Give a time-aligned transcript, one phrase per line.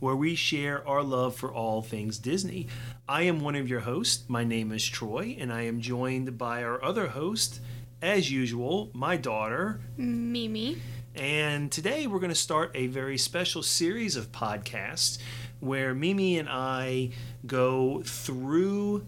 [0.00, 2.68] where we share our love for all things Disney.
[3.08, 4.24] I am one of your hosts.
[4.28, 7.60] My name is Troy, and I am joined by our other host,
[8.02, 10.78] as usual, my daughter, Mimi.
[11.14, 15.18] And today we're going to start a very special series of podcasts
[15.60, 17.10] where Mimi and I
[17.46, 19.06] go through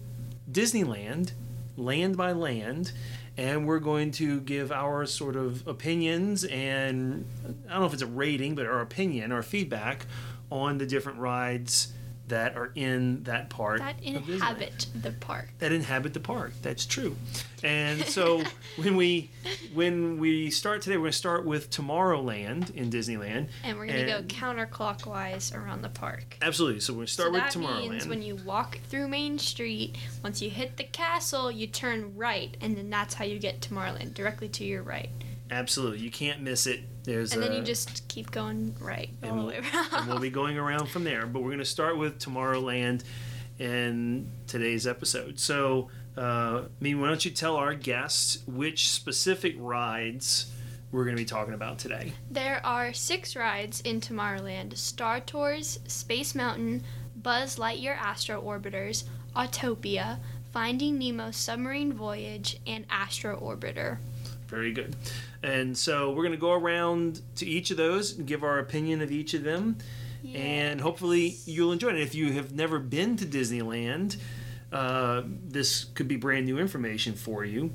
[0.51, 1.32] Disneyland,
[1.77, 2.93] land by land,
[3.37, 7.24] and we're going to give our sort of opinions and
[7.68, 10.07] I don't know if it's a rating, but our opinion, our feedback
[10.51, 11.93] on the different rides
[12.29, 15.49] that are in that part that inhabit the park.
[15.59, 16.52] That inhabit the park.
[16.63, 17.16] That's true.
[17.65, 18.43] And so
[18.76, 19.30] when we
[19.74, 23.49] when we start today we're going to start with tomorrowland in disneyland.
[23.65, 26.37] And we're going to go counterclockwise around the park.
[26.43, 26.80] Absolutely.
[26.80, 27.91] So we're going to start so with that tomorrowland.
[27.91, 32.57] means when you walk through main street once you hit the castle you turn right
[32.60, 35.10] and then that's how you get tomorrowland directly to your right.
[35.51, 36.80] Absolutely, you can't miss it.
[37.09, 39.87] There's and then you just keep going right all we'll, the way around.
[39.92, 41.24] And we'll be going around from there.
[41.24, 43.02] But we're going to start with Tomorrowland
[43.59, 45.40] in today's episode.
[45.40, 50.52] So, uh, I mean, why don't you tell our guests which specific rides
[50.92, 52.12] we're going to be talking about today?
[52.30, 56.82] There are six rides in Tomorrowland: Star Tours, Space Mountain,
[57.16, 60.18] Buzz Lightyear Astro Orbiters, Autopia,
[60.52, 63.96] Finding Nemo Submarine Voyage, and Astro Orbiter.
[64.48, 64.94] Very good.
[65.43, 69.00] And so we're going to go around to each of those and give our opinion
[69.03, 69.78] of each of them.
[70.22, 70.37] Yes.
[70.37, 72.00] And hopefully you'll enjoy it.
[72.00, 74.16] If you have never been to Disneyland,
[74.72, 77.72] uh, this could be brand new information for you.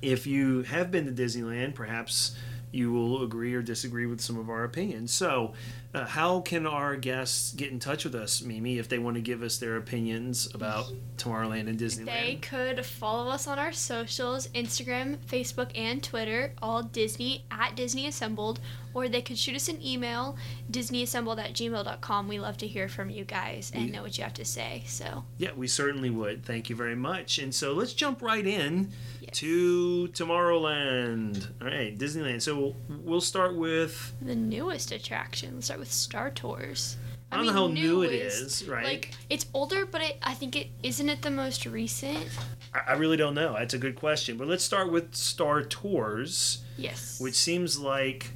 [0.00, 2.36] If you have been to Disneyland, perhaps
[2.74, 5.12] you will agree or disagree with some of our opinions.
[5.12, 5.54] So,
[5.94, 9.20] uh, how can our guests get in touch with us, Mimi, if they want to
[9.20, 12.06] give us their opinions about Tomorrowland and Disneyland?
[12.06, 18.08] They could follow us on our socials Instagram, Facebook, and Twitter, all Disney at Disney
[18.08, 18.58] Assembled,
[18.92, 20.36] or they could shoot us an email,
[20.70, 22.26] disneyassembled at gmail.com.
[22.26, 24.82] We love to hear from you guys and know what you have to say.
[24.86, 26.44] So, yeah, we certainly would.
[26.44, 27.38] Thank you very much.
[27.38, 28.90] And so, let's jump right in.
[29.34, 31.50] To Tomorrowland.
[31.60, 32.42] All right, Disneyland.
[32.42, 35.54] So, we'll start with the newest attraction.
[35.54, 36.96] Let's start with Star Tours.
[37.30, 38.84] I, I don't mean, know how new, new it is, right?
[38.84, 42.28] Like it's older, but it, I think it isn't it the most recent.
[42.72, 43.54] I, I really don't know.
[43.54, 44.36] That's a good question.
[44.36, 46.62] But let's start with Star Tours.
[46.76, 47.20] Yes.
[47.20, 48.30] Which seems like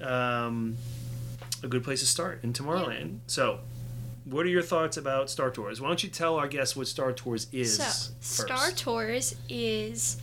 [0.00, 0.76] um,
[1.62, 3.10] a good place to start in Tomorrowland.
[3.10, 3.18] Yeah.
[3.26, 3.60] So,
[4.24, 5.80] what are your thoughts about Star Tours?
[5.80, 7.76] Why don't you tell our guests what Star Tours is?
[7.76, 8.40] So, first?
[8.40, 10.18] Star Tours is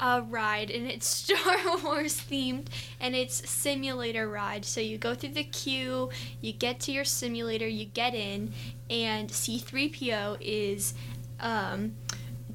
[0.00, 2.66] a ride and it's Star Wars themed
[3.00, 4.64] and it's simulator ride.
[4.64, 6.10] So you go through the queue,
[6.40, 8.52] you get to your simulator, you get in,
[8.90, 10.94] and C3PO is
[11.40, 11.94] um,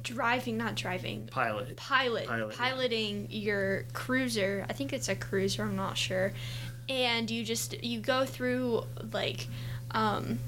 [0.02, 3.38] driving, not driving, pilot, pilot, pilot piloting yeah.
[3.38, 4.66] your cruiser.
[4.68, 5.62] I think it's a cruiser.
[5.62, 6.32] I'm not sure.
[6.88, 9.48] And you just you go through like.
[9.90, 10.38] Um,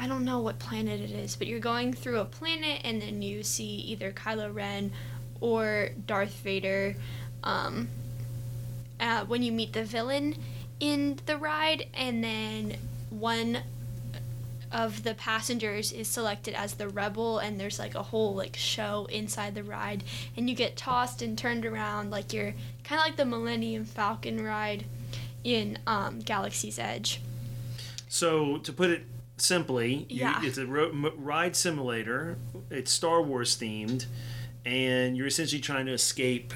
[0.00, 3.20] I don't know what planet it is, but you're going through a planet and then
[3.20, 4.92] you see either Kylo Ren
[5.40, 6.96] or Darth Vader
[7.44, 7.88] um,
[9.00, 10.36] uh, when you meet the villain
[10.80, 12.76] in the ride, and then
[13.10, 13.58] one
[14.70, 19.06] of the passengers is selected as the rebel and there's like a whole like show
[19.10, 20.04] inside the ride
[20.36, 22.52] and you get tossed and turned around like you're
[22.84, 24.84] kind of like the millennium falcon ride
[25.42, 27.20] in um, galaxy's edge.
[28.08, 29.02] So to put it
[29.38, 30.40] simply yeah.
[30.42, 32.36] it's a ro- ride simulator.
[32.70, 34.06] It's star wars themed
[34.68, 36.52] and you're essentially trying to escape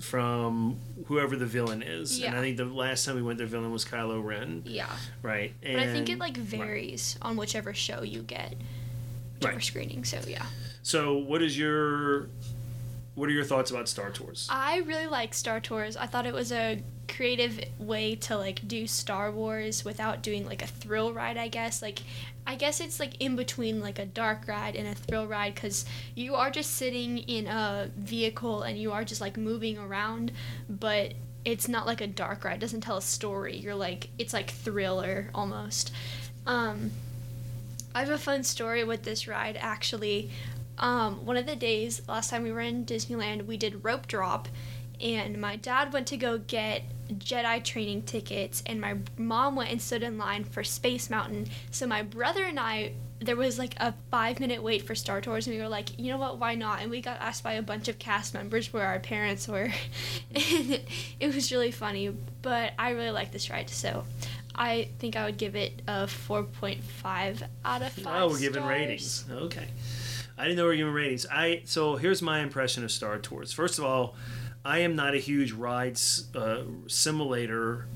[0.00, 2.18] from whoever the villain is.
[2.18, 2.28] Yeah.
[2.28, 4.62] And I think the last time we went, the villain was Kylo Ren.
[4.66, 4.88] Yeah.
[5.22, 5.54] Right.
[5.62, 7.30] And but I think it like varies right.
[7.30, 8.56] on whichever show you get,
[9.36, 9.64] whichever right.
[9.64, 10.04] screening.
[10.04, 10.44] So yeah.
[10.82, 12.26] So what is your
[13.14, 14.48] what are your thoughts about Star Tours?
[14.50, 15.96] I really like Star Tours.
[15.96, 16.82] I thought it was a
[17.14, 21.82] creative way to like do Star Wars without doing like a thrill ride, I guess.
[21.82, 22.00] Like
[22.46, 25.84] I guess it's like in between like a dark ride and a thrill ride cuz
[26.14, 30.32] you are just sitting in a vehicle and you are just like moving around,
[30.68, 31.14] but
[31.44, 32.54] it's not like a dark ride.
[32.54, 33.56] It doesn't tell a story.
[33.56, 35.92] You're like it's like thriller almost.
[36.46, 36.92] Um
[37.94, 40.30] I have a fun story with this ride actually.
[40.78, 44.48] Um, one of the days last time we were in Disneyland, we did rope drop,
[45.00, 46.82] and my dad went to go get
[47.18, 51.48] Jedi training tickets, and my mom went and stood in line for Space Mountain.
[51.70, 55.46] So my brother and I, there was like a five minute wait for Star Tours,
[55.46, 56.82] and we were like, you know what, why not?
[56.82, 59.72] And we got asked by a bunch of cast members where our parents were,
[60.34, 60.80] and
[61.20, 62.14] it was really funny.
[62.42, 64.04] But I really like this ride, so
[64.54, 68.06] I think I would give it a 4.5 out of 5.
[68.06, 68.68] Oh, we're giving stars.
[68.68, 69.24] ratings.
[69.30, 69.66] Okay.
[70.36, 71.26] I didn't know we were giving ratings.
[71.30, 73.52] I so here's my impression of Star Tours.
[73.52, 74.16] First of all,
[74.64, 77.86] I am not a huge rides uh, simulator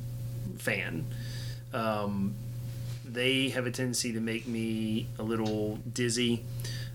[0.58, 1.06] fan.
[1.72, 2.34] Um,
[3.04, 6.42] they have a tendency to make me a little dizzy.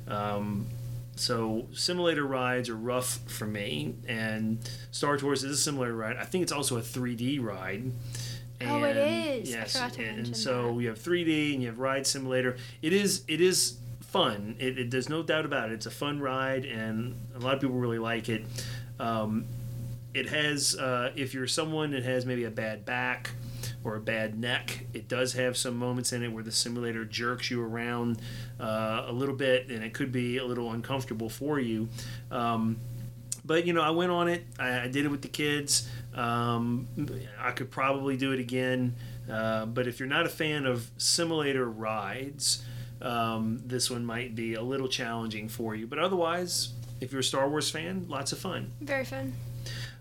[0.07, 0.67] Um,
[1.15, 4.57] so simulator rides are rough for me, and
[4.91, 6.17] Star Tours is a similar ride.
[6.17, 7.91] I think it's also a 3D ride.
[8.63, 9.55] Oh, it And- is.
[9.55, 10.73] I Yes, and so that.
[10.73, 12.57] we have 3D and you have ride simulator.
[12.81, 14.55] It is it is fun.
[14.59, 15.73] It, it there's no doubt about it.
[15.73, 18.43] It's a fun ride, and a lot of people really like it.
[18.99, 19.45] Um,
[20.13, 23.31] it has uh, if you're someone that has maybe a bad back
[23.83, 27.49] or a bad neck, it does have some moments in it where the simulator jerks
[27.49, 28.21] you around
[28.59, 31.89] uh, a little bit, and it could be a little uncomfortable for you.
[32.29, 32.77] Um,
[33.43, 34.45] but you know, I went on it.
[34.59, 35.89] I, I did it with the kids.
[36.13, 36.87] Um,
[37.39, 38.95] I could probably do it again.
[39.29, 42.63] Uh, but if you're not a fan of simulator rides,
[43.01, 45.87] um, this one might be a little challenging for you.
[45.87, 48.71] But otherwise, if you're a Star Wars fan, lots of fun.
[48.81, 49.33] Very fun.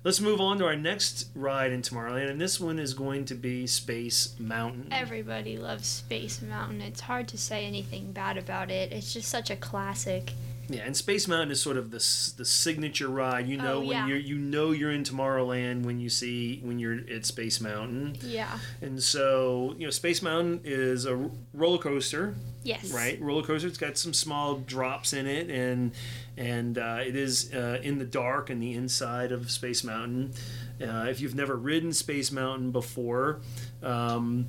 [0.02, 3.35] Let's move on to our next ride in Tomorrowland, and this one is going to
[3.35, 4.88] be Space Mountain.
[4.91, 6.81] Everybody loves Space Mountain.
[6.81, 8.93] It's hard to say anything bad about it.
[8.93, 10.32] It's just such a classic.
[10.72, 11.99] Yeah, and Space Mountain is sort of the
[12.37, 13.49] the signature ride.
[13.49, 14.06] You know Oh, when yeah.
[14.06, 18.17] you're you know you're in Tomorrowland when you see when you're at Space Mountain.
[18.22, 18.58] Yeah.
[18.81, 22.93] And so, you know, Space Mountain is a roller coaster, Yes.
[22.93, 23.20] right?
[23.20, 23.67] Roller coaster.
[23.69, 25.93] It's got some small drops in it, and
[26.37, 30.32] and uh, it is uh, in the dark in the inside of Space Mountain.
[30.81, 33.40] Uh, if you've never ridden Space Mountain before,
[33.82, 34.46] um,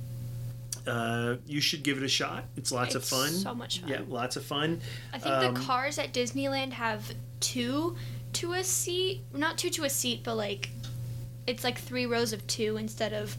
[0.86, 2.44] uh, you should give it a shot.
[2.56, 3.30] It's lots of fun.
[3.30, 3.90] so much fun.
[3.90, 4.80] Yeah, lots of fun.
[5.12, 7.96] I think Um, the cars at Disneyland have two
[8.34, 9.22] to a seat.
[9.32, 10.70] Not two to a seat, but like
[11.46, 13.36] it's like three rows of two instead of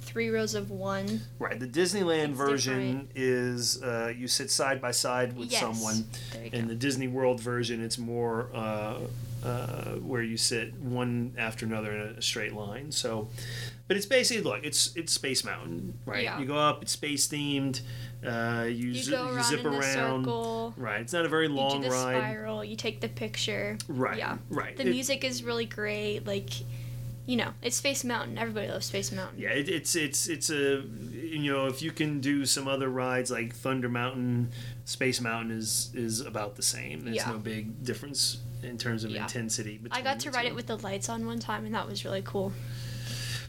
[0.00, 1.20] three rows of one.
[1.38, 1.58] Right.
[1.58, 5.60] The Disneyland It's version is uh, you sit side by side with Yes.
[5.60, 6.04] someone.
[6.52, 8.98] In the Disney World version, it's more uh,
[9.44, 12.90] uh, where you sit one after another in a straight line.
[12.92, 13.28] So,
[13.88, 16.22] but it's basically look, it's it's Space Mountain, right?
[16.24, 16.38] Yeah.
[16.38, 17.80] You go up, it's space themed.
[18.24, 19.82] Uh, you You go you around zip around.
[20.22, 20.74] circle.
[20.76, 21.00] Right.
[21.00, 22.16] It's not a very long You do the ride.
[22.16, 22.64] spiral.
[22.64, 23.76] You take the picture.
[23.88, 24.16] Right.
[24.18, 24.38] Yeah.
[24.48, 24.76] Right.
[24.76, 26.24] The It- music is really great.
[26.24, 26.50] Like,
[27.26, 28.38] you know, it's Space Mountain.
[28.38, 29.40] Everybody loves Space Mountain.
[29.40, 30.82] Yeah, it, it's it's it's a
[31.12, 34.50] you know if you can do some other rides like Thunder Mountain,
[34.84, 37.02] Space Mountain is is about the same.
[37.04, 37.30] There's Yeah.
[37.30, 39.22] no big difference in terms of Yeah.
[39.22, 39.80] intensity.
[39.90, 42.22] I got to ride it with the lights on one time, and that was really
[42.24, 42.52] cool.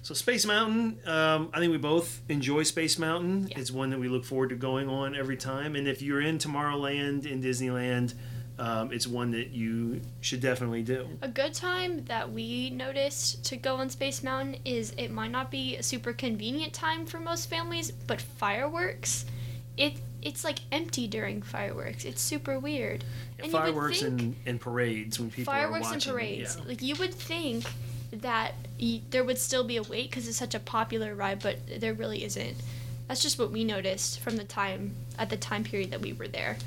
[0.03, 3.47] So Space Mountain, um, I think we both enjoy Space Mountain.
[3.47, 3.59] Yeah.
[3.59, 5.77] It's one that we look forward to going on every time.
[5.77, 8.13] And if you're in Tomorrowland in Disneyland,
[8.59, 11.07] um, it's one that you should definitely do.
[11.21, 15.49] A good time that we noticed to go on Space Mountain is it might not
[15.49, 19.25] be a super convenient time for most families, but fireworks,
[19.77, 22.03] it it's like empty during fireworks.
[22.03, 23.05] It's super weird.
[23.39, 26.57] And Fireworks and, and parades when people fireworks and parades.
[26.57, 26.67] Yeah.
[26.67, 27.65] Like you would think
[28.21, 31.57] that y- there would still be a wait because it's such a popular ride, but
[31.79, 32.55] there really isn't.
[33.07, 36.27] That's just what we noticed from the time at the time period that we were
[36.27, 36.57] there.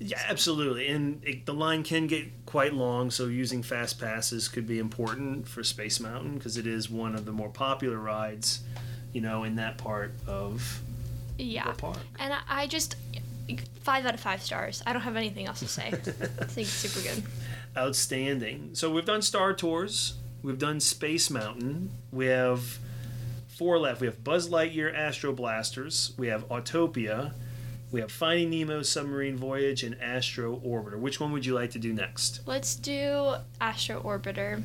[0.00, 0.88] Yeah, absolutely.
[0.88, 5.46] And it, the line can get quite long, so using fast passes could be important
[5.46, 8.60] for Space Mountain because it is one of the more popular rides,
[9.12, 10.80] you know, in that part of
[11.38, 11.70] Yeah.
[11.70, 11.98] the park.
[12.18, 12.96] And I, I just
[13.82, 14.82] five out of five stars.
[14.86, 15.86] I don't have anything else to say.
[15.92, 17.22] I think it's super good.
[17.76, 18.70] Outstanding.
[18.74, 22.78] So we've done Star Tours, we've done Space Mountain, we have
[23.48, 24.00] four left.
[24.00, 27.32] We have Buzz Lightyear Astro Blasters, we have Autopia,
[27.90, 30.98] we have Finding Nemo Submarine Voyage, and Astro Orbiter.
[30.98, 32.40] Which one would you like to do next?
[32.46, 34.62] Let's do Astro Orbiter.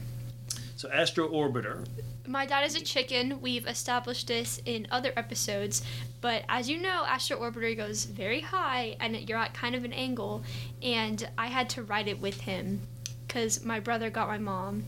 [0.77, 1.85] So Astro Orbiter.
[2.25, 3.39] My dad is a chicken.
[3.41, 5.83] We've established this in other episodes,
[6.21, 9.93] but as you know, Astro Orbiter goes very high and you're at kind of an
[9.93, 10.43] angle.
[10.81, 12.81] And I had to ride it with him
[13.27, 14.83] because my brother got my mom,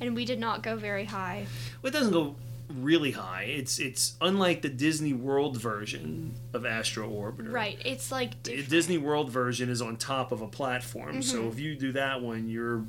[0.00, 1.46] and we did not go very high.
[1.82, 2.36] Well, it doesn't go
[2.74, 3.44] really high.
[3.44, 7.50] It's it's unlike the Disney World version of Astro Orbiter.
[7.50, 7.78] Right?
[7.84, 8.62] It's like The.
[8.62, 11.48] Disney World version is on top of a platform, so Mm-hmm.
[11.48, 12.84] if you do that one, you're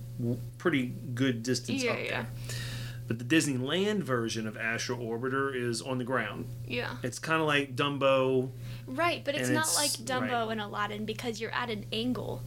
[0.58, 2.10] pretty good distance Yeah, up yeah.
[2.10, 2.28] there.
[3.08, 6.46] But the Disneyland version of Astro Orbiter is on the ground.
[6.68, 6.92] Yeah.
[7.02, 8.50] It's kind of like Dumbo.
[8.86, 10.52] Right, but it's not it's- like Dumbo right.
[10.52, 12.44] and Aladdin because you're at an angle.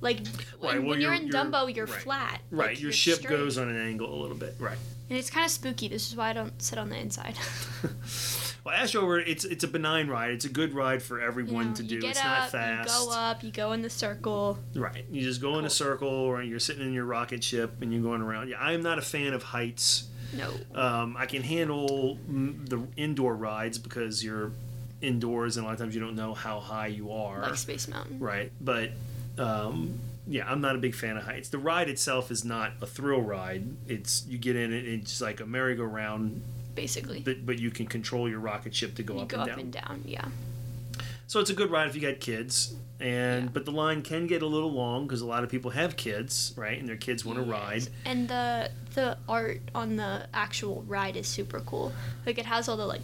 [0.00, 2.02] Like Right, when, well, when you're, you're- in you're- Dumbo, you're right.
[2.02, 2.40] flat.
[2.50, 3.30] Right, Like, your you're ship straight.
[3.36, 4.54] goes on an angle a little bit.
[4.58, 4.78] Right.
[5.08, 5.88] and it's kind of spooky.
[5.88, 7.36] This is why I don't sit on the inside.
[8.64, 10.32] Well, Astro it's it's a benign ride.
[10.32, 12.06] It's a good ride for You everyone know, to you do.
[12.08, 12.88] It's up, not fast.
[12.88, 14.58] you go up, you go in the circle.
[14.74, 15.04] Right.
[15.08, 18.02] You just go in a circle, or you're sitting in your rocket ship and you're
[18.02, 18.48] going around.
[18.48, 20.08] Yeah, I'm not a fan of heights.
[20.36, 20.50] No.
[20.74, 24.50] Um, I can handle the indoor rides because you're
[25.00, 27.42] indoors, and a lot of times you don't know how high you are.
[27.42, 28.18] Like Space Mountain.
[28.18, 28.50] Right.
[28.60, 28.90] But
[29.38, 31.48] um, yeah, I'm not a big fan of heights.
[31.50, 33.64] The ride itself is not a thrill ride.
[33.88, 36.42] It's you get in it, it's like a merry-go-round,
[36.74, 37.20] Basically.
[37.20, 39.54] but but you can control your rocket ship to go you up go and down.
[39.58, 40.02] up and down.
[40.04, 40.24] Yeah.
[41.28, 42.74] So it's a good ride if you got kids.
[42.98, 43.50] And Yeah.
[43.52, 46.54] but the line can get a little long because a lot of people have kids,
[46.56, 46.78] right?
[46.78, 47.88] And their kids want to ride.
[48.06, 51.92] And the the art on the actual ride is super cool.
[52.24, 53.02] Like it has all the like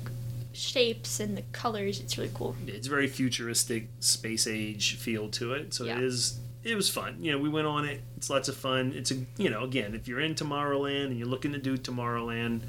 [0.52, 2.00] shapes and the colors.
[2.00, 2.54] It's really cool.
[2.66, 5.74] It's very futuristic, space age feel to it.
[5.74, 5.98] So Yeah.
[5.98, 6.38] it is.
[6.64, 7.16] It was fun.
[7.20, 8.00] You know, we went on it.
[8.16, 8.92] It's lots of fun.
[8.94, 12.60] It's a you know again if you're in Tomorrowland and you're looking to do Tomorrowland,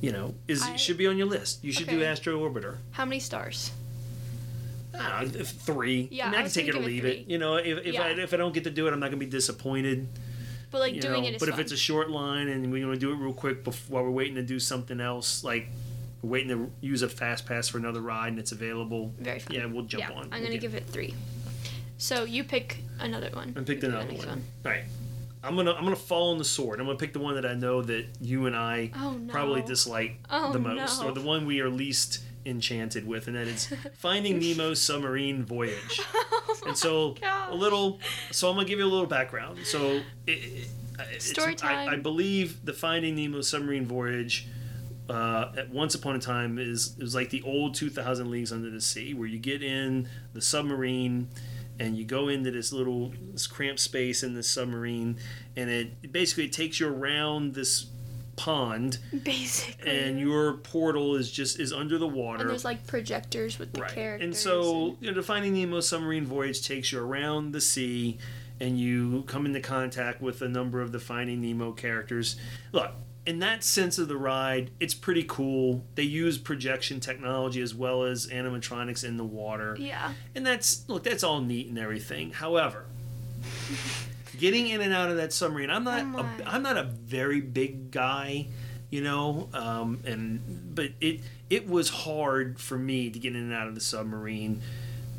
[0.00, 1.62] you know, is I- should be on your list.
[1.62, 2.78] You should do Astro Orbiter.
[2.92, 3.70] How many stars?
[4.98, 6.08] I don't know, three.
[6.10, 7.26] Yeah, I, mean, I I can take it or leave it.
[7.28, 9.18] You know, if, if I if I don't get to do it, I'm not gonna
[9.18, 10.08] be disappointed.
[10.70, 11.58] But like doing know, it is but fun.
[11.58, 14.02] if it's a short line and we want to do it real quick bef- while
[14.02, 15.68] we're waiting to do something else, like
[16.26, 19.56] we're waiting to use a fast pass for another ride and it's available, very fun.
[19.56, 20.24] yeah, we'll jump yeah, on.
[20.24, 21.14] I'm We'll gonna get- give it three.
[21.98, 23.54] So you pick another one.
[23.56, 24.26] I picked You another the one.
[24.28, 24.84] next All right,
[25.42, 26.78] I'm gonna I'm gonna fall on the sword.
[26.80, 29.32] I'm gonna pick the one that I know that you and I Oh no.
[29.32, 31.08] probably dislike Oh, the most, no.
[31.08, 36.00] or the one we are least enchanted with, and that is Finding Nemo's submarine voyage.
[36.14, 37.48] oh And so gosh.
[37.50, 37.98] a little,
[38.30, 39.60] so I'm gonna give you a little background.
[39.64, 40.68] So it, it,
[41.12, 44.46] it's, Story I, I believe the Finding Nemo submarine voyage.
[45.08, 48.70] Uh, at once upon a time is it was like the old 2000 leagues under
[48.70, 51.28] the sea where you get in the submarine
[51.78, 55.16] and you go into this little this cramped space in the submarine
[55.56, 57.86] and it, it basically takes you around this
[58.36, 59.90] pond Basically.
[59.90, 63.82] and your portal is just is under the water And there's like projectors with the
[63.82, 63.90] right.
[63.92, 64.24] characters.
[64.24, 68.18] And so, you know, the Finding Nemo submarine voyage takes you around the sea,
[68.60, 72.36] and you come into contact with a number of the Finding Nemo characters.
[72.72, 72.92] Look,
[73.26, 75.84] in that sense of the ride, it's pretty cool.
[75.96, 80.12] They use projection technology as well as animatronics in the water, yeah.
[80.34, 82.32] and that's look, that's all neat and everything.
[82.32, 82.86] However.
[84.38, 86.04] Getting in and out of that submarine, I'm not.
[86.14, 88.48] oh a, I'm not a very big guy,
[88.90, 93.52] you know, um, and but it it was hard for me to get in and
[93.54, 94.60] out of the submarine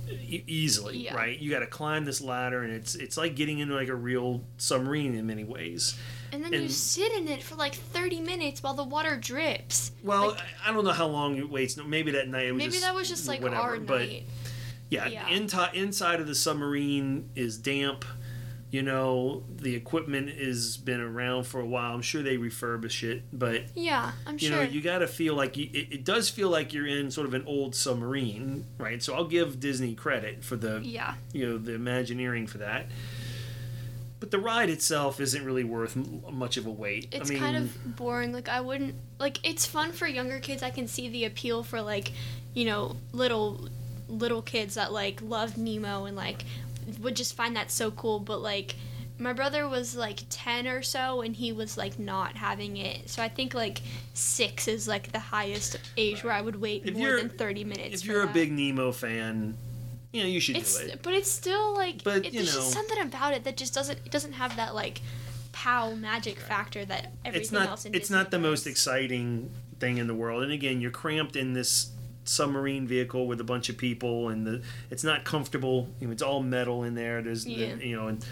[0.09, 1.15] easily Yeah.
[1.15, 3.95] right you got to climb this ladder and it's it's like getting into like a
[3.95, 5.97] real submarine in many ways
[6.31, 9.91] And then you sit in it for like 30 minutes while the water drips.
[10.03, 12.71] well Like- I, don't know how long it waits maybe that night it was Maybe
[12.73, 14.25] just that was just like whatever, our but night.
[14.89, 15.27] yeah, Yeah.
[15.29, 18.05] Inside of the submarine is damp
[18.69, 23.23] you know the equipment has been around for a while i'm sure they refurbish it
[23.31, 24.57] but Yeah, I'm you sure.
[24.57, 27.27] know you got to feel like you, it, it does feel like you're in sort
[27.27, 31.13] of an old submarine right so i'll give disney credit for the yeah.
[31.31, 32.87] you know the imagineering for that
[34.19, 37.39] but the ride itself isn't really worth m- much of a wait It's i mean
[37.39, 38.33] kind of boring.
[38.33, 40.63] Like I wouldn't like it's fun for younger kids.
[40.63, 42.11] I can see the appeal for like,
[42.53, 43.69] you know, little
[44.09, 46.43] little kids that like love Nemo and like
[47.01, 48.75] would just find that so cool, but like
[49.19, 53.09] my brother was like 10 or so and he was like not having it.
[53.09, 53.81] So I think like
[54.13, 58.01] 6 is like the highest age where I would wait If more than 30 minutes
[58.01, 59.57] if you're a big nemo fan
[60.11, 60.99] you know you should it's do it.
[61.03, 63.73] but it's still like But, it, you there's just know- something about it that just
[63.73, 65.01] doesn't it doesn't have that like
[65.51, 69.49] pow magic factor that everything it's not else in it's not the most exciting
[69.79, 70.43] thing in the world.
[70.43, 71.91] And again you're cramped in this
[72.25, 74.61] submarine vehicle with a bunch of people and the
[74.91, 75.87] it's not comfortable.
[75.99, 77.21] You know, it's all metal in there.
[77.21, 77.75] There's the- Yeah.
[77.75, 78.25] you know and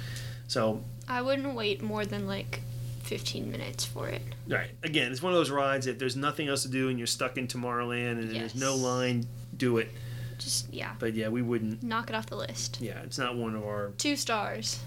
[0.48, 2.62] so I wouldn't wait more than like
[3.03, 4.22] 15 minutes for it.
[4.48, 4.70] right.
[4.84, 7.38] Again it's one of those rides if there's nothing else to do and you're stuck
[7.38, 9.25] in tomorrowland and there's no line
[9.58, 9.89] do it
[10.38, 12.80] Just yeah, but yeah we wouldn't knock it off the list.
[12.82, 14.80] yeah it's not one of our Two stars.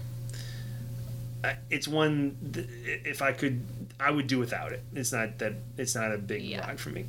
[1.69, 2.67] It's one th-
[3.05, 3.61] if i could
[3.99, 6.67] i would do without it it's not that it's not a big Yeah.
[6.67, 7.05] ride for me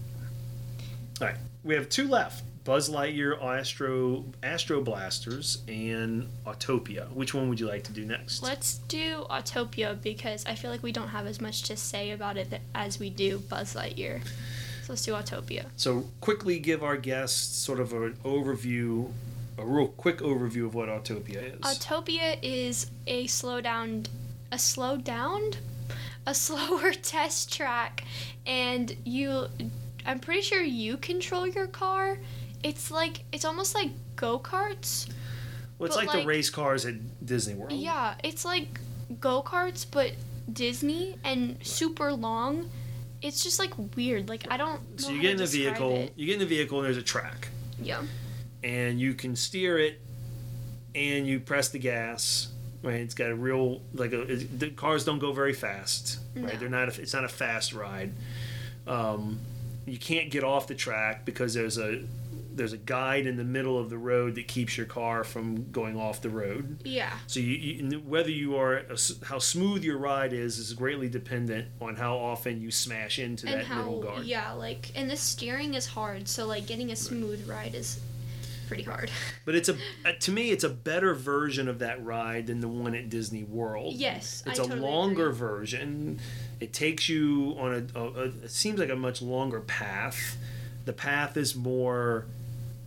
[1.20, 7.48] all right we have two left buzz lightyear astro astro blasters and autopia which one
[7.48, 11.08] would you like to do next Let's do Autopia because I feel like we don't
[11.08, 14.20] have as much to say about it as we do Buzz Lightyear.
[14.90, 15.66] Let's do Autopia.
[15.76, 19.10] so quickly give our guests sort of an overview
[19.56, 24.06] a real quick overview of what autopia is Autopia is a slow down,
[24.50, 25.52] a slow down,
[26.26, 28.04] a slower test track,
[28.46, 29.46] and you.
[30.06, 32.18] I'm pretty sure you control your car.
[32.62, 35.08] It's like it's almost like go karts.
[35.78, 36.94] Well, it's But, like, the race cars at
[37.24, 37.72] Disney World.
[37.72, 38.80] Yeah, it's like
[39.20, 40.12] go karts, but
[40.50, 42.70] Disney and super long.
[43.22, 44.28] It's just like weird.
[44.28, 44.80] Like I don't.
[45.00, 45.92] So you get in the vehicle.
[45.96, 46.12] it.
[46.16, 47.48] You get in the vehicle, and there's a track,
[47.82, 48.02] Yeah.
[48.64, 50.00] and you can steer it,
[50.94, 52.48] and you press the gas.
[52.82, 56.18] Right, it's got a real like a, the cars don't go very fast.
[56.34, 56.58] Right, No.
[56.58, 56.96] they're not.
[56.96, 58.12] A, it's not a fast ride.
[58.86, 59.38] Um,
[59.86, 62.02] you can't get off the track because there's a
[62.60, 65.96] there's a guide in the middle of the road that keeps your car from going
[65.98, 66.82] off the road.
[66.84, 67.10] Yeah.
[67.26, 71.68] So you, you whether you are a how smooth your ride is is greatly dependent
[71.80, 74.24] on how often you smash into And that middle guard.
[74.26, 77.98] yeah like and the steering is hard, so like getting a smooth ride is
[78.68, 79.10] pretty hard.
[79.46, 79.74] But it's a
[80.04, 83.42] uh, to me it's a better version of that ride than the one at Disney
[83.42, 83.94] World.
[83.94, 84.42] yes.
[84.46, 85.38] It's I a totally longer agree.
[85.38, 86.20] version.
[86.60, 90.36] It takes you on a, a, a it seems like a much longer path.
[90.84, 92.26] The path is more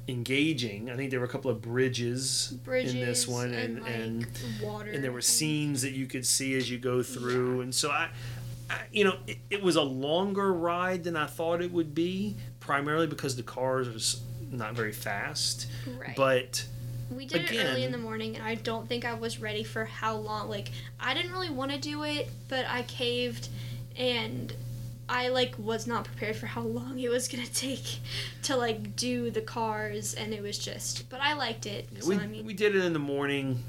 [0.07, 0.89] engaging.
[0.89, 4.27] I think there were a couple of bridges, bridges in this one and and, like,
[4.27, 7.73] and water and there were scenes that you could see as you go through and
[7.73, 8.09] so I,
[8.69, 12.35] I you know it, it was a longer ride than i thought it would be
[12.59, 15.67] primarily because the cars are not very fast
[15.97, 16.15] Right.
[16.15, 16.65] but
[17.09, 19.85] We did it early in the morning, and I don't think I was ready for
[19.85, 20.49] how long.
[20.49, 20.69] Like,
[20.99, 23.49] I didn't really want to do it, but I caved,
[23.97, 24.53] and
[25.09, 27.99] I like was not prepared for how long it was gonna take
[28.43, 31.09] to like do the cars, and it was just.
[31.09, 31.87] But I liked it.
[31.99, 33.63] So we, I mean, we did it in the morning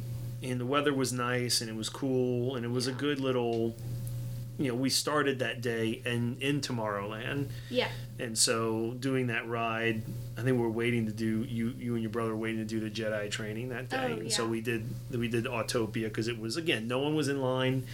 [0.44, 3.74] and the weather was nice and it was cool and it was a good little
[4.58, 7.48] you know we started that day and in tomorrowland.
[7.70, 7.88] Yeah,
[8.18, 10.02] and so doing that ride
[10.38, 12.78] i think we're waiting to do you you and your brother were waiting to do
[12.78, 14.12] the jedi training that oh, day.
[14.12, 17.28] Oh, and so we did we did autopia because it was again no one was
[17.28, 17.84] in line.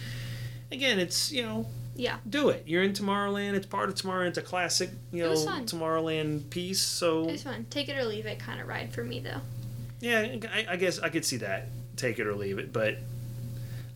[0.71, 1.65] Again it's you know
[2.01, 2.63] yeah, do it.
[2.65, 3.53] You're in tomorrowland.
[3.53, 4.29] It's part of tomorrowland.
[4.29, 5.33] It's a classic you know
[5.71, 7.65] tomorrowland piece so it was fun.
[7.69, 9.41] Take it or leave it kind of ride for me though.
[9.99, 10.19] yeah
[10.57, 11.67] I, I guess i could see that.
[11.95, 12.97] Take it or leave it but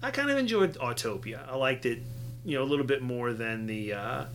[0.04, 1.40] i kind of enjoyed autopia.
[1.50, 2.00] I liked it
[2.44, 4.26] you know a little bit more than the uh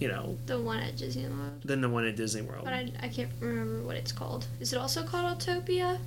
[0.00, 2.64] you know The one at Disneyland, than the one at disney world.
[2.64, 4.46] But I, I can't remember what it's called.
[4.60, 5.98] Is it also called Autopia?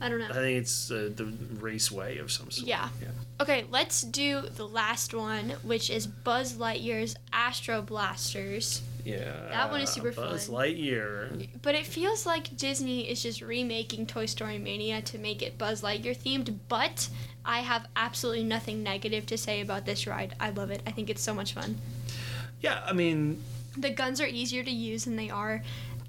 [0.00, 0.28] I don't know.
[0.30, 1.26] I think it's uh, the
[1.60, 2.66] raceway of some sort.
[2.68, 2.88] Yeah.
[3.02, 3.08] yeah.
[3.40, 8.82] Okay, let's do the last one, which is Buzz Lightyear's Astro Blasters.
[9.04, 9.32] Yeah.
[9.50, 10.30] That one is super Buzz fun.
[10.30, 11.48] Buzz Lightyear.
[11.62, 15.82] But it feels like Disney is just remaking Toy Story Mania to make it Buzz
[15.82, 16.54] Lightyear themed.
[16.68, 17.08] But
[17.44, 20.34] I have absolutely nothing negative to say about this ride.
[20.38, 20.82] I love it.
[20.86, 21.78] I think it's so much fun.
[22.60, 23.42] Yeah, I mean,
[23.76, 25.62] The guns are easier to use than they are.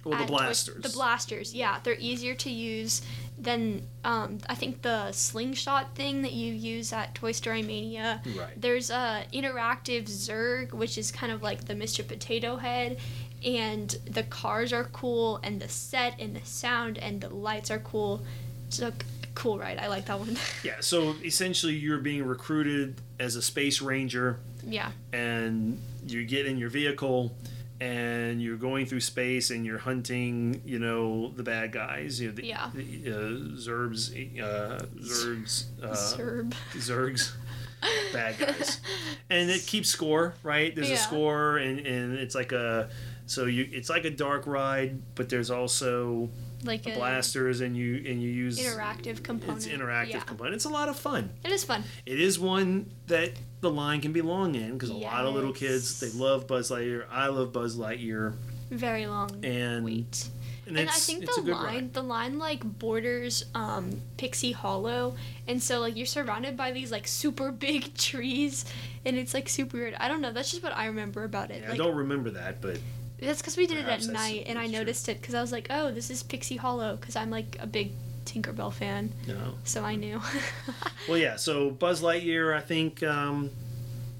[0.04, 0.82] well, the at Toy- blasters.
[0.84, 3.02] the blasters, yeah, they're easier to use
[3.40, 8.22] than um, I think the slingshot thing that you use at Toy Story Mania.
[8.38, 8.60] Right.
[8.60, 12.06] There's a interactive Zurg, which is kind of like the Mr.
[12.06, 12.98] Potato Head,
[13.46, 17.80] and the cars are cool, and the set and the sound and the lights are
[17.80, 18.22] cool.
[18.70, 18.92] So
[19.36, 19.78] cool ride.
[19.80, 20.38] I like that one.
[20.64, 26.58] Yeah, so essentially you're being recruited as a space ranger yeah, and you get in
[26.58, 27.32] your vehicle
[27.82, 32.36] and you're going through space and you're hunting, you know, the bad guys, you know,
[32.36, 32.70] the, Yeah.
[32.74, 33.20] the uh,
[33.58, 34.12] Zerbs,
[34.42, 36.54] uh, Zurgs, uh, Zerb.
[36.74, 37.32] Zurgs,
[38.14, 38.82] bad guys,
[39.30, 40.76] and it keeps score, right?
[40.76, 42.90] There's a score, and, and it's like a
[43.26, 46.30] so you it's like a dark ride, but there's also
[46.64, 49.66] Like a blasters, and you and you use interactive component.
[49.66, 50.20] It's interactive Yeah.
[50.22, 50.56] component.
[50.56, 51.30] It's a lot of fun.
[51.44, 51.84] It is fun.
[52.06, 55.54] It is one that the line can be long in because a lot of little
[55.54, 57.06] kids they love Buzz Lightyear.
[57.10, 58.34] I love Buzz Lightyear,
[58.72, 60.30] Very long and wait.
[60.68, 61.94] and, And, I think the line, ride.
[61.94, 65.16] the line like borders um, Pixie Hollow,
[65.48, 68.66] and so like you're surrounded by these like super big trees,
[69.06, 69.96] and it's like super weird.
[70.00, 70.32] I don't know.
[70.34, 71.64] That's just what I remember about it.
[71.64, 72.80] Yeah, I don't remember that, but
[73.22, 74.78] that's because we did it at night, and I true.
[74.78, 77.68] noticed it because I was like, oh, this is Pixie Hollow, because I'm like a
[77.68, 77.92] big
[78.26, 79.56] Tinkerbell fan, know.
[79.64, 80.22] so I knew.
[81.08, 81.38] Well, yeah.
[81.38, 83.02] So Buzz Lightyear, I think.
[83.02, 83.50] Um,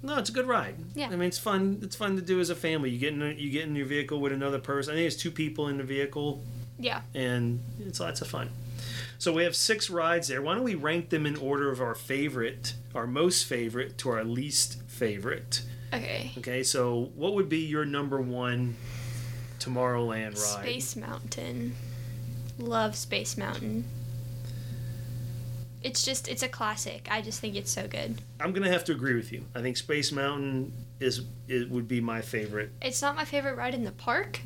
[0.02, 0.74] no, it's a good ride.
[0.94, 1.06] Yeah.
[1.06, 1.78] I mean, it's fun.
[1.82, 2.90] It's fun to do as a family.
[2.90, 4.94] You get in a, you get in your vehicle with another person.
[4.94, 6.42] I think it's two people in the vehicle,
[6.78, 7.02] yeah.
[7.14, 8.50] and it's lots of fun.
[9.18, 10.40] So we have six rides there.
[10.40, 14.24] Why don't we rank them in order of our favorite, our most favorite to our
[14.24, 15.62] least favorite?
[15.92, 16.32] Okay.
[16.38, 18.76] Okay, so what would be your number one
[19.58, 20.62] Tomorrowland ride?
[20.62, 21.74] Space Mountain.
[22.58, 23.84] Love Space Mountain.
[25.82, 27.08] It's just it's a classic.
[27.10, 28.20] I just think it's so good.
[28.38, 29.44] I'm gonna have to agree with you.
[29.54, 33.74] I think Space Mountain is it would be my favorite, It's not my favorite ride
[33.74, 34.40] in the park,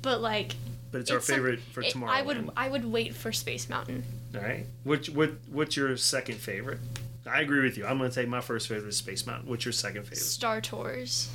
[0.00, 0.54] but like
[0.90, 2.08] but it's, our some- favorite for it- Tomorrowland.
[2.08, 4.04] I would I would wait for Space Mountain.
[4.34, 4.64] All right.
[4.84, 6.78] Which what what's your second favorite?
[7.26, 7.86] I agree with you.
[7.86, 9.48] I'm gonna take my first favorite is Space Mountain.
[9.48, 10.18] What's your second favorite?
[10.18, 11.30] Star Tours.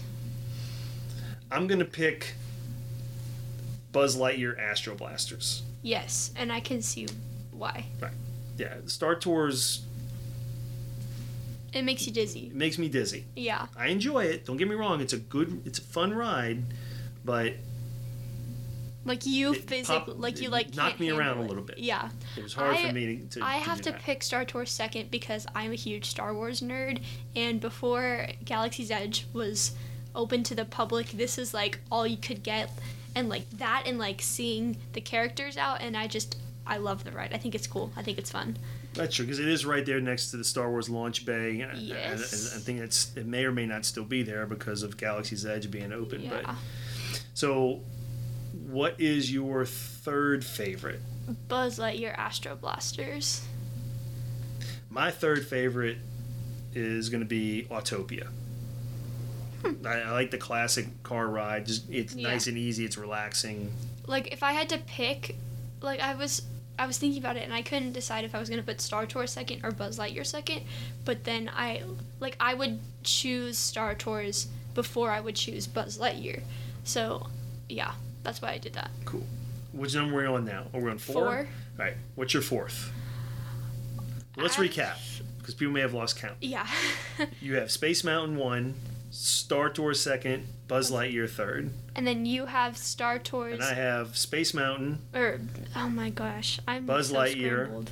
[1.51, 2.33] I'm gonna pick
[3.91, 5.63] Buzz Lightyear Astro Blasters.
[5.83, 7.07] Yes, and I can see
[7.51, 7.85] why.
[8.01, 8.11] Right.
[8.57, 9.85] Yeah, Star Tours
[11.73, 12.47] It makes you dizzy.
[12.47, 13.25] It makes me dizzy.
[13.35, 13.67] Yeah.
[13.77, 14.45] I enjoy it.
[14.45, 15.01] Don't get me wrong.
[15.01, 16.63] It's a good, it's a fun ride,
[17.23, 17.53] but
[19.05, 21.77] Like you It physically, pop- like you like knocked me around handle a little bit.
[21.77, 22.09] Yeah.
[22.35, 23.39] it was hard I- for me to.
[23.39, 27.01] to I have to pick Star Tours second because I'm a huge Star Wars nerd,
[27.35, 29.73] and before Galaxy's Edge was
[30.15, 32.71] open to the public, this is like all you could get,
[33.13, 37.11] and like that, and like seeing the characters out, and I just I love the
[37.11, 37.31] ride.
[37.31, 37.91] I think it's cool.
[37.95, 38.57] I think it's fun.
[38.95, 41.59] That's true because it is right there next to the Star Wars launch bay.
[41.61, 42.31] and- and- Yes.
[42.53, 45.45] and I think it's it may or may not still be there because of Galaxy's
[45.45, 46.21] Edge being open.
[46.23, 46.41] Yeah.
[46.43, 46.55] But
[47.35, 47.81] so,
[48.65, 50.99] what is your third favorite?
[51.47, 53.45] Buzz Lightyear Astro Blasters.
[54.89, 55.97] My third favorite
[56.73, 58.27] is going to be Autopia.
[59.85, 61.65] I, I like the classic car ride.
[61.65, 62.19] Just it's Hmm.
[62.19, 62.27] Yeah.
[62.29, 62.85] nice and easy.
[62.85, 63.71] It's relaxing.
[64.07, 65.35] Like if I had to pick,
[65.81, 66.43] like I was
[66.77, 69.05] I was thinking about it and I couldn't decide if I was gonna put Star
[69.07, 70.61] Tours second or Buzz Lightyear second.
[71.03, 71.81] But then I
[72.19, 76.43] like I would choose Star Tours before I would choose Buzz Lightyear.
[76.83, 77.27] So
[77.67, 77.93] yeah,
[78.25, 78.89] that's why I did that.
[79.05, 79.23] Cool.
[79.71, 80.65] Which number are we on now?
[80.73, 81.13] Are we on four?
[81.13, 81.37] Four.
[81.37, 81.45] All
[81.85, 81.93] right.
[82.15, 82.91] What's your fourth?
[84.37, 84.97] Let's I- recap
[85.37, 86.35] because people may have lost count.
[86.41, 86.67] Yeah.
[87.41, 88.73] You have Space Mountain one,
[89.11, 94.17] Star Tours second, Buzz Lightyear third, and then you have Star Tours and I have
[94.17, 95.39] Space Mountain or
[95.77, 97.63] oh my gosh, I'm Buzz so Lightyear.
[97.65, 97.91] scrambled.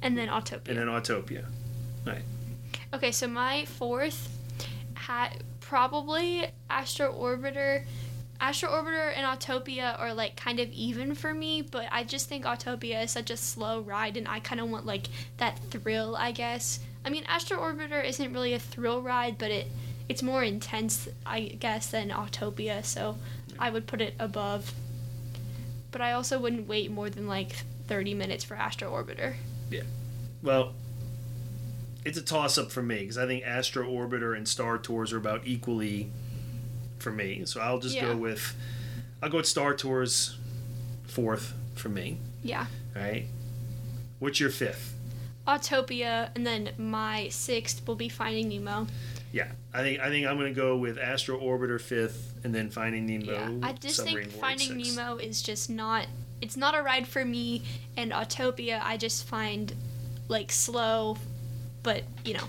[0.00, 0.68] And then Autopia.
[0.70, 1.44] and then Autopia.
[2.06, 2.22] All right.
[2.94, 4.36] Okay, so my fourth
[4.94, 7.84] had probably Astro Orbiter.
[8.42, 12.44] Astro Orbiter and Autopia are like kind of even for me, but I just think
[12.44, 16.32] Autopia is such a slow ride and I kind of want like that thrill, I
[16.32, 16.80] guess.
[17.04, 19.68] I mean, Astro Orbiter isn't really a thrill ride, but it
[20.08, 23.16] it's more intense, I guess, than Autopia, so
[23.60, 24.74] I would put it above.
[25.92, 27.52] But I also wouldn't wait more than like
[27.86, 29.34] 30 minutes for Astro Orbiter.
[29.70, 29.82] Yeah.
[30.42, 30.74] Well,
[32.04, 35.18] it's a toss up for me because I think Astro Orbiter and Star Tours are
[35.18, 36.10] about equally
[37.02, 37.42] for me.
[37.44, 38.06] So I'll just Yeah.
[38.06, 38.54] go with
[39.22, 40.36] I'll go with Star Tours
[41.04, 42.18] fourth for me.
[42.42, 42.66] Yeah.
[42.94, 43.26] Right.
[44.18, 44.94] What's your fifth?
[45.46, 48.86] Autopia, and then my sixth will be Finding Nemo.
[49.32, 53.06] Yeah, I think I think I'm gonna go with Astro Orbiter fifth, and then Finding
[53.06, 53.32] Nemo.
[53.32, 54.96] Yeah, I just think Finding sixth.
[54.96, 56.06] Nemo is just not.
[56.40, 57.62] It's not a ride for me,
[57.96, 59.72] and Autopia I just find
[60.28, 61.16] like slow,
[61.82, 62.48] but you know,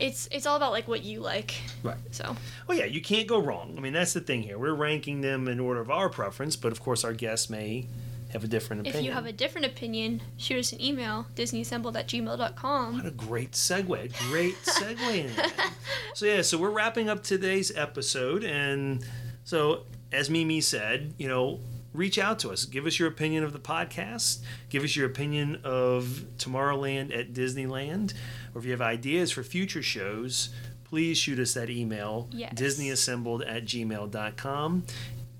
[0.00, 1.54] it's it's all about like what you like.
[1.82, 1.96] Right.
[2.10, 3.74] So Well, yeah, you can't go wrong.
[3.76, 4.58] I mean, that's the thing here.
[4.58, 7.86] We're ranking them in order of our preference, but of course, our guests may
[8.30, 9.00] have a different opinion.
[9.00, 12.94] if you have a different opinion, shoot us an email disneyassembled at gmail.com.
[12.96, 14.18] What a great segue.
[14.28, 15.72] Great segue in that.
[16.14, 18.42] So, yeah, so we're wrapping up today's episode.
[18.42, 19.06] And
[19.44, 19.82] so,
[20.12, 21.60] as Mimi said, you know,
[21.96, 22.64] reach out to us.
[22.64, 24.38] Give us your opinion of the podcast.
[24.68, 28.12] Give us your opinion of Tomorrowland at Disneyland.
[28.54, 30.50] Or if you have ideas for future shows,
[30.84, 32.54] please shoot us that email Yes.
[32.54, 34.84] disneyassembled at gmail.com.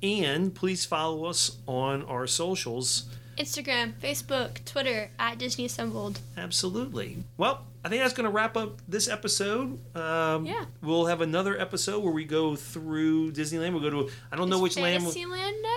[0.03, 3.05] And please follow us on our socials.
[3.39, 6.21] Instagram, Facebook, Twitter at Disney Assembled.
[6.39, 7.19] Absolutely.
[7.37, 9.79] Well, I think that's going to wrap up this episode.
[9.97, 10.65] Um, Yeah.
[10.83, 13.73] We'll have another episode where we go through Disneyland.
[13.73, 15.05] We'll go to I don't know which land.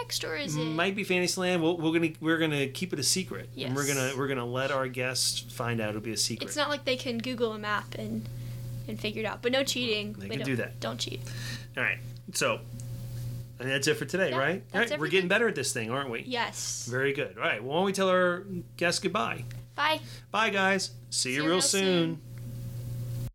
[0.09, 0.63] We'll- next, or is it?
[0.65, 1.61] Might be Fantasyland.
[1.61, 4.71] We'll, we're gonna we're gonna keep it a secret, and we're gonna we're gonna let
[4.71, 5.89] our guests find out.
[5.89, 6.47] It'll be a secret.
[6.47, 8.27] It's not like they can Google a map and
[8.87, 9.41] and figure it out.
[9.41, 10.13] But no cheating.
[10.13, 10.79] They We can don't- do that.
[10.79, 11.21] Don't cheat.
[11.77, 11.99] All right.
[12.33, 12.59] So,
[13.59, 14.63] and that's it for today, Yeah, right?
[14.73, 14.99] All that's right.
[14.99, 16.23] We're getting better at this thing, aren't we?
[16.27, 16.87] Yes.
[16.89, 17.37] Very good.
[17.37, 17.61] All right.
[17.63, 18.45] Well, why don't we tell our
[18.77, 19.45] guests goodbye?
[19.75, 19.99] Bye.
[20.31, 20.91] Bye, guys.
[21.11, 21.81] See you See you real real soon.
[21.83, 22.21] soon.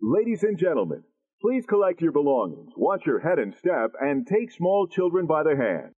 [0.01, 1.03] Ladies and gentlemen,
[1.41, 5.57] please collect your belongings, watch your head and step, and take small children by the
[5.57, 5.93] hand.